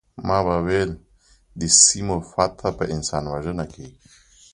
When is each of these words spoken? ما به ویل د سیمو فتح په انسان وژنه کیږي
ما 0.27 0.37
به 0.45 0.55
ویل 0.67 0.91
د 1.59 1.61
سیمو 1.83 2.17
فتح 2.31 2.69
په 2.77 2.85
انسان 2.95 3.23
وژنه 3.27 3.65
کیږي 3.73 3.97